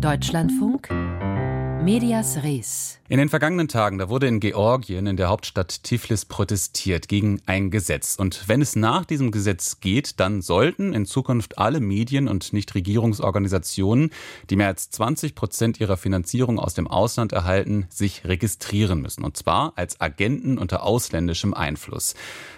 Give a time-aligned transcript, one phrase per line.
[0.00, 0.88] Deutschlandfunk
[1.84, 2.98] Medias Res.
[3.10, 7.70] In den vergangenen Tagen, da wurde in Georgien, in der Hauptstadt Tiflis, protestiert gegen ein
[7.70, 8.16] Gesetz.
[8.16, 14.10] Und wenn es nach diesem Gesetz geht, dann sollten in Zukunft alle Medien und Nichtregierungsorganisationen,
[14.50, 19.24] die mehr als 20 Prozent ihrer Finanzierung aus dem Ausland erhalten, sich registrieren müssen.
[19.24, 22.14] Und zwar als Agenten unter ausländischem Einfluss.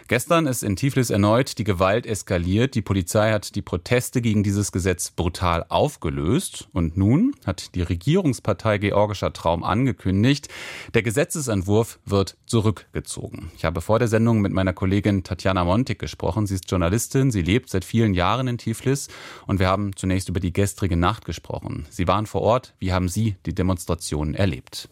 [0.08, 2.74] Gestern ist in Tiflis erneut die Gewalt eskaliert.
[2.74, 6.68] Die Polizei hat die Proteste gegen dieses Gesetz brutal aufgelöst.
[6.72, 8.78] Und nun hat die Regierungspartei
[9.10, 10.46] Georgischer Traum angekündigt,
[10.94, 13.50] der Gesetzesentwurf wird zurückgezogen.
[13.56, 16.46] Ich habe vor der Sendung mit meiner Kollegin Tatjana Montik gesprochen.
[16.46, 19.08] Sie ist Journalistin, sie lebt seit vielen Jahren in Tiflis
[19.48, 21.88] und wir haben zunächst über die gestrige Nacht gesprochen.
[21.90, 22.74] Sie waren vor Ort.
[22.78, 24.88] Wie haben Sie die Demonstrationen erlebt?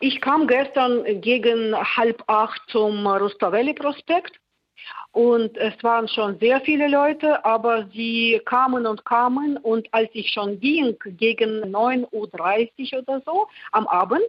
[0.00, 4.40] Ich kam gestern gegen halb acht zum Rustaveli-Prospekt
[5.12, 10.30] und es waren schon sehr viele Leute, aber sie kamen und kamen und als ich
[10.30, 14.22] schon ging, gegen 9.30 Uhr oder so am Abend,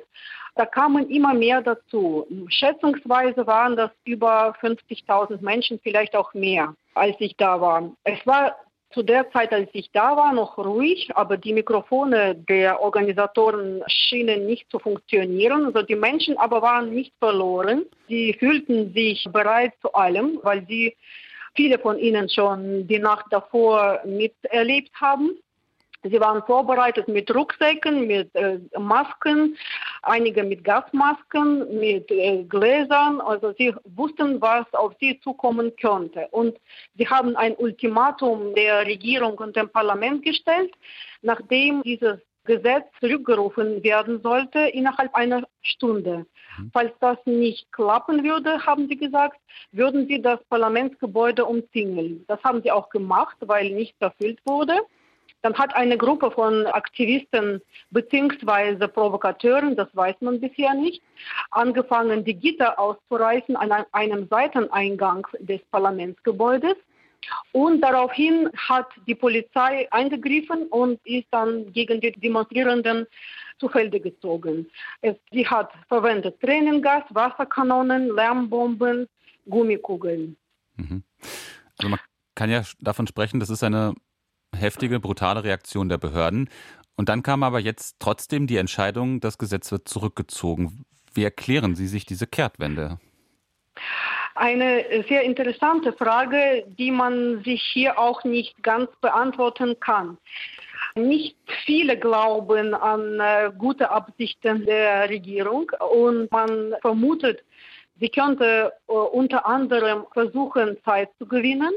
[0.55, 2.27] da kamen immer mehr dazu.
[2.49, 7.91] Schätzungsweise waren das über 50.000 Menschen, vielleicht auch mehr, als ich da war.
[8.03, 8.55] Es war
[8.93, 14.45] zu der Zeit, als ich da war, noch ruhig, aber die Mikrofone der Organisatoren schienen
[14.45, 15.65] nicht zu funktionieren.
[15.65, 17.85] Also die Menschen aber waren nicht verloren.
[18.07, 20.95] Sie fühlten sich bereit zu allem, weil sie
[21.55, 25.37] viele von ihnen schon die Nacht davor miterlebt haben.
[26.03, 29.55] Sie waren vorbereitet mit Rucksäcken, mit äh, Masken,
[30.01, 33.21] einige mit Gasmasken, mit äh, Gläsern.
[33.21, 36.27] Also sie wussten, was auf sie zukommen könnte.
[36.31, 36.57] Und
[36.95, 40.73] sie haben ein Ultimatum der Regierung und dem Parlament gestellt,
[41.21, 46.25] nachdem dieses Gesetz zurückgerufen werden sollte innerhalb einer Stunde.
[46.57, 46.71] Mhm.
[46.73, 49.39] Falls das nicht klappen würde, haben sie gesagt,
[49.71, 52.25] würden sie das Parlamentsgebäude umzingeln.
[52.27, 54.73] Das haben sie auch gemacht, weil nichts erfüllt wurde.
[55.41, 58.87] Dann hat eine Gruppe von Aktivisten bzw.
[58.87, 61.01] Provokateuren, das weiß man bisher nicht,
[61.49, 66.75] angefangen, die Gitter auszureißen an einem Seiteneingang des Parlamentsgebäudes.
[67.51, 73.05] Und daraufhin hat die Polizei eingegriffen und ist dann gegen die Demonstrierenden
[73.59, 74.67] zu Felde gezogen.
[75.01, 79.07] Es, sie hat verwendet Tränengas, Wasserkanonen, Lärmbomben,
[79.47, 80.35] Gummikugeln.
[80.77, 81.03] Mhm.
[81.77, 81.99] Also man
[82.33, 83.93] kann ja davon sprechen, das ist eine
[84.55, 86.49] heftige, brutale Reaktion der Behörden.
[86.95, 90.85] Und dann kam aber jetzt trotzdem die Entscheidung, das Gesetz wird zurückgezogen.
[91.13, 92.99] Wie erklären Sie sich diese Kehrtwende?
[94.35, 100.17] Eine sehr interessante Frage, die man sich hier auch nicht ganz beantworten kann.
[100.95, 107.43] Nicht viele glauben an äh, gute Absichten der Regierung und man vermutet,
[107.99, 111.71] sie könnte äh, unter anderem versuchen, Zeit zu gewinnen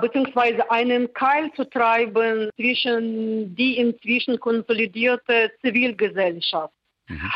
[0.00, 6.72] beziehungsweise einen Keil zu treiben zwischen die inzwischen konsolidierte Zivilgesellschaft.
[7.08, 7.32] Mhm.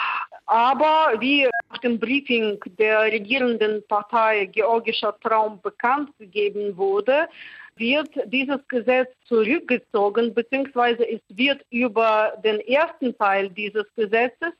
[0.46, 7.28] Aber wie nach dem Briefing der regierenden Partei Georgischer Traum bekannt gegeben wurde,
[7.76, 14.52] wird dieses Gesetz zurückgezogen, beziehungsweise es wird über den ersten Teil dieses Gesetzes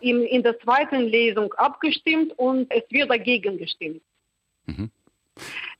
[0.00, 4.02] in, in der zweiten Lesung abgestimmt und es wird dagegen gestimmt.
[4.66, 4.90] Mhm.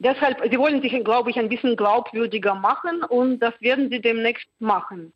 [0.00, 4.48] Deshalb, sie wollen sich, glaube ich, ein bisschen glaubwürdiger machen und das werden sie demnächst
[4.60, 5.12] machen.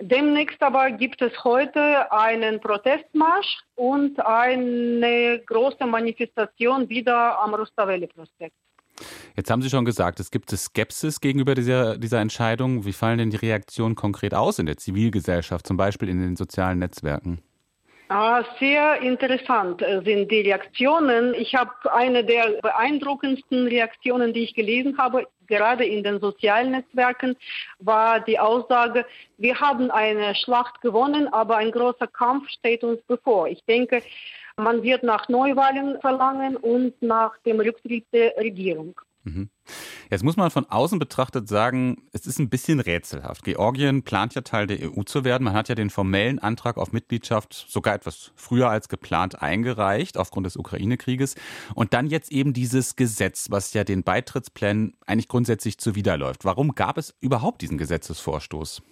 [0.00, 8.56] Demnächst aber gibt es heute einen Protestmarsch und eine große Manifestation wieder am Rustaveli-Prospekt.
[9.36, 12.84] Jetzt haben Sie schon gesagt, es gibt Skepsis gegenüber dieser, dieser Entscheidung.
[12.84, 16.78] Wie fallen denn die Reaktionen konkret aus in der Zivilgesellschaft, zum Beispiel in den sozialen
[16.78, 17.42] Netzwerken?
[18.14, 21.32] Ah, sehr interessant äh, sind die Reaktionen.
[21.32, 27.36] Ich habe eine der beeindruckendsten Reaktionen, die ich gelesen habe, gerade in den sozialen Netzwerken,
[27.78, 29.06] war die Aussage,
[29.38, 33.48] wir haben eine Schlacht gewonnen, aber ein großer Kampf steht uns bevor.
[33.48, 34.02] Ich denke,
[34.58, 39.00] man wird nach Neuwahlen verlangen und nach dem Rücktritt der Regierung.
[39.24, 39.48] Mhm.
[40.10, 43.44] Jetzt muss man von außen betrachtet sagen, es ist ein bisschen rätselhaft.
[43.44, 45.44] Georgien plant ja Teil der EU zu werden.
[45.44, 50.46] Man hat ja den formellen Antrag auf Mitgliedschaft sogar etwas früher als geplant eingereicht, aufgrund
[50.46, 51.34] des Ukraine-Krieges.
[51.74, 56.44] Und dann jetzt eben dieses Gesetz, was ja den Beitrittsplänen eigentlich grundsätzlich zuwiderläuft.
[56.44, 58.82] Warum gab es überhaupt diesen Gesetzesvorstoß?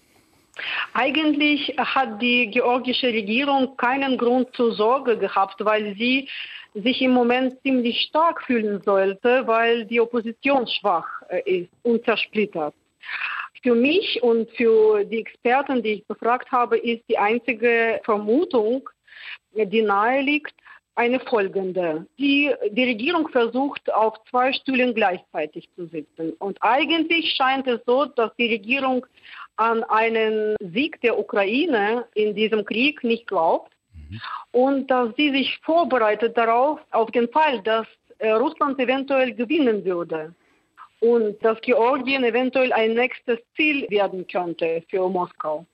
[0.93, 6.29] Eigentlich hat die georgische Regierung keinen Grund zur Sorge gehabt, weil sie
[6.75, 12.75] sich im Moment ziemlich stark fühlen sollte, weil die Opposition schwach äh, ist und zersplittert.
[13.63, 18.89] Für mich und für die Experten, die ich befragt habe, ist die einzige Vermutung,
[19.53, 20.55] die nahe liegt,
[20.95, 22.07] eine folgende.
[22.19, 26.33] Die, die Regierung versucht, auf zwei Stühlen gleichzeitig zu sitzen.
[26.39, 29.07] Und eigentlich scheint es so, dass die Regierung
[29.57, 34.21] an einen Sieg der Ukraine in diesem Krieg nicht glaubt mhm.
[34.53, 37.87] und dass sie sich vorbereitet darauf, auf den Fall, dass
[38.19, 40.35] äh, Russland eventuell gewinnen würde
[41.01, 45.67] und dass Georgien eventuell ein nächstes Ziel werden könnte für Moskau.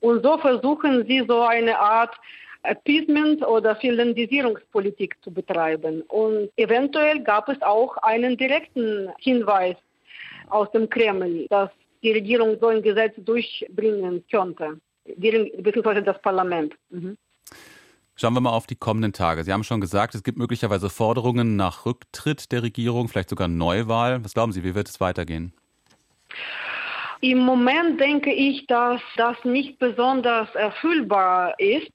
[0.00, 2.14] Und so versuchen sie so eine Art
[2.64, 6.02] Appeasement oder Finlandisierungspolitik zu betreiben.
[6.02, 9.76] Und eventuell gab es auch einen direkten Hinweis
[10.48, 11.70] aus dem Kreml, dass
[12.02, 16.74] die Regierung so ein Gesetz durchbringen könnte, beziehungsweise das Parlament.
[16.90, 17.16] Mhm.
[18.16, 19.42] Schauen wir mal auf die kommenden Tage.
[19.42, 24.22] Sie haben schon gesagt, es gibt möglicherweise Forderungen nach Rücktritt der Regierung, vielleicht sogar Neuwahl.
[24.24, 25.52] Was glauben Sie, wie wird es weitergehen?
[27.20, 31.90] Im Moment denke ich, dass das nicht besonders erfüllbar ist.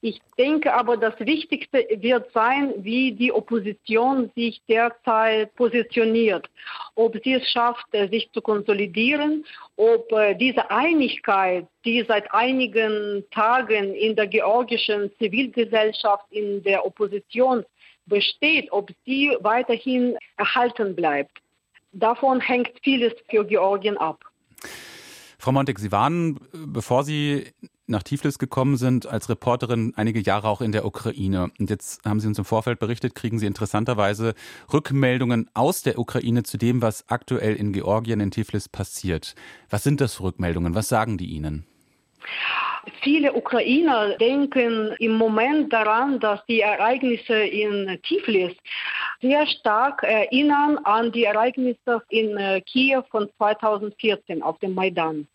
[0.00, 6.48] Ich denke aber, das Wichtigste wird sein, wie die Opposition sich derzeit positioniert.
[6.94, 9.44] Ob sie es schafft, äh, sich zu konsolidieren,
[9.76, 17.64] ob äh, diese Einigkeit, die seit einigen Tagen in der georgischen Zivilgesellschaft, in der Opposition
[18.06, 21.38] besteht, ob sie weiterhin erhalten bleibt.
[21.92, 24.24] Davon hängt vieles für Georgien ab.
[25.40, 27.52] Frau Montek, Sie waren, bevor Sie
[27.88, 31.50] nach Tiflis gekommen sind, als Reporterin einige Jahre auch in der Ukraine.
[31.58, 34.34] Und jetzt haben Sie uns im Vorfeld berichtet, kriegen Sie interessanterweise
[34.72, 39.34] Rückmeldungen aus der Ukraine zu dem, was aktuell in Georgien, in Tiflis passiert.
[39.70, 40.74] Was sind das für Rückmeldungen?
[40.74, 41.66] Was sagen die Ihnen?
[43.02, 48.54] Viele Ukrainer denken im Moment daran, dass die Ereignisse in Tiflis
[49.20, 55.26] sehr stark erinnern an die Ereignisse in äh, Kiew von 2014 auf dem Maidan.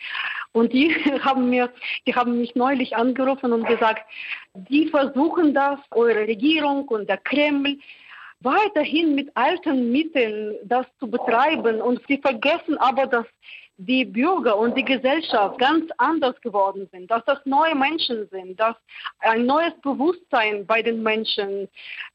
[0.54, 0.90] Und die
[1.24, 1.70] haben mir,
[2.08, 4.06] die haben mich neulich angerufen und gesagt,
[4.54, 7.78] die versuchen das, eure Regierung und der Kreml,
[8.40, 11.82] weiterhin mit alten Mitteln das zu betreiben.
[11.82, 13.26] Und sie vergessen aber, dass
[13.78, 18.76] die Bürger und die Gesellschaft ganz anders geworden sind, dass das neue Menschen sind, dass
[19.20, 21.68] ein neues Bewusstsein bei den Menschen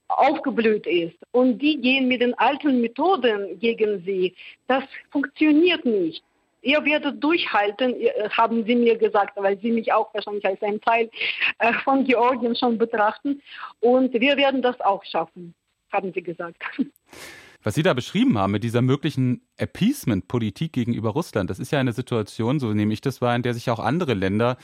[0.07, 1.19] aufgeblüht ist.
[1.33, 4.35] Und die gehen mit den alten Methoden gegen sie.
[4.69, 6.23] Das funktioniert nicht.
[6.63, 7.95] Ihr werdet durchhalten,
[8.31, 11.11] haben sie mir gesagt, weil sie mich auch wahrscheinlich als ein Teil
[11.59, 13.43] äh, von Georgien schon betrachten.
[13.81, 15.55] Und wir werden das auch schaffen,
[15.93, 16.63] haben sie gesagt.
[17.69, 21.93] Was Sie da beschrieben haben mit dieser möglichen Appeasement-Politik gegenüber Russland, das ist ja eine
[21.93, 24.57] Situation, so nehme ich das wahr, in der sich auch andere Länder,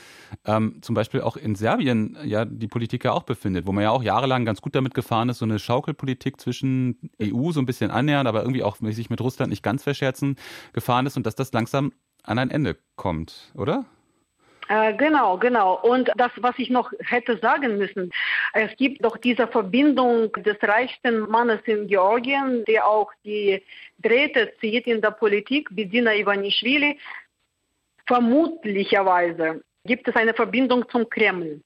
[0.43, 3.91] ähm, zum Beispiel auch in Serbien, ja die Politik ja auch befindet, wo man ja
[3.91, 7.91] auch jahrelang ganz gut damit gefahren ist, so eine Schaukelpolitik zwischen EU so ein bisschen
[7.91, 10.35] annähern, aber irgendwie auch sich mit Russland nicht ganz verscherzen
[10.73, 11.93] gefahren ist und dass das langsam
[12.23, 13.85] an ein Ende kommt, oder?
[14.67, 15.79] Äh, genau, genau.
[15.81, 18.11] Und das, was ich noch hätte sagen müssen,
[18.53, 23.61] es gibt doch diese Verbindung des reichsten Mannes in Georgien, der auch die
[23.99, 26.99] Drähte zieht in der Politik, Bedina Ivanischvili.
[28.07, 31.61] Vermutlicherweise gibt es eine Verbindung zum Kreml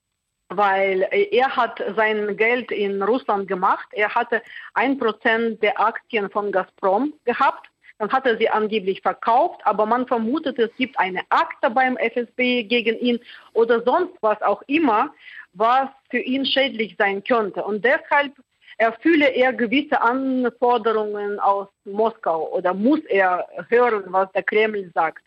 [0.51, 3.87] weil er hat sein Geld in Russland gemacht.
[3.91, 4.41] Er hatte
[4.73, 7.69] ein Prozent der Aktien von Gazprom gehabt
[7.99, 12.63] dann hat er sie angeblich verkauft, aber man vermutet, es gibt eine Akte beim FSB
[12.63, 13.19] gegen ihn
[13.53, 15.13] oder sonst was auch immer,
[15.53, 17.63] was für ihn schädlich sein könnte.
[17.63, 18.33] Und deshalb
[18.77, 25.23] erfülle er gewisse Anforderungen aus Moskau oder muss er hören, was der Kreml sagt.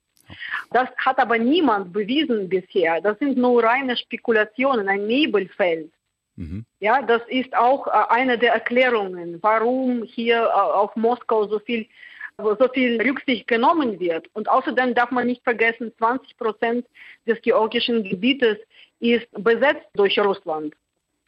[0.71, 3.03] Das hat aber niemand bewiesen bisher.
[3.03, 5.93] Das sind nur reine Spekulationen, ein Nebelfeld.
[6.37, 6.65] Mhm.
[6.81, 11.87] Ja, das ist auch äh, eine der Erklärungen, warum hier äh, auf Moskau so viel
[12.39, 14.29] wo so viel Rücksicht genommen wird.
[14.35, 16.87] Und außerdem darf man nicht vergessen, 20 Prozent
[17.27, 18.59] des georgischen Gebietes
[19.01, 20.75] ist besetzt durch Russland.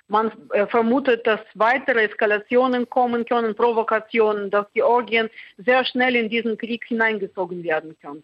[0.09, 6.59] Man äh, vermutet, dass weitere Eskalationen kommen können, Provokationen, dass Georgien sehr schnell in diesen
[6.59, 8.23] Krieg hineingezogen werden kann.